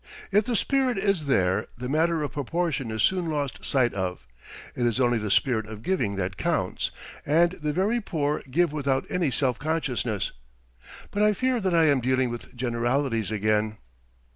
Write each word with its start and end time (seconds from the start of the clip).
If 0.31 0.45
the 0.45 0.55
spirit 0.55 0.97
is 0.97 1.27
there, 1.27 1.67
the 1.77 1.87
matter 1.87 2.23
of 2.23 2.31
proportion 2.31 2.89
is 2.89 3.03
soon 3.03 3.29
lost 3.29 3.63
sight 3.63 3.93
of. 3.93 4.25
It 4.75 4.87
is 4.87 4.99
only 4.99 5.19
the 5.19 5.29
spirit 5.29 5.67
of 5.67 5.83
giving 5.83 6.15
that 6.15 6.37
counts, 6.37 6.89
and 7.23 7.51
the 7.51 7.71
very 7.71 8.01
poor 8.01 8.41
give 8.49 8.71
without 8.73 9.05
any 9.11 9.29
self 9.29 9.59
consciousness. 9.59 10.31
But 11.11 11.21
I 11.21 11.33
fear 11.33 11.59
that 11.59 11.75
I 11.75 11.83
am 11.85 12.01
dealing 12.01 12.31
with 12.31 12.55
generalities 12.55 13.29
again. 13.29 13.77